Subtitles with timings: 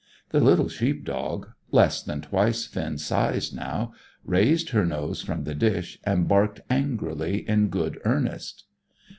[0.29, 3.93] The little sheep dog (less than twice Finn's size now)
[4.25, 8.63] raised her nose from the dish and barked angrily in good earnest.